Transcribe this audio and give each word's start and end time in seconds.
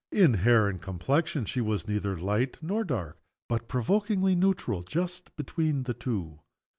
In 0.11 0.33
hair 0.33 0.67
and 0.67 0.81
complexion 0.81 1.45
she 1.45 1.61
was 1.61 1.87
neither 1.87 2.17
light 2.17 2.57
nor 2.59 2.83
dark, 2.83 3.19
but 3.47 3.67
provokingly 3.67 4.33
neutral 4.33 4.81
just 4.81 5.35
between 5.35 5.83
the 5.83 5.93
two. 5.93 6.39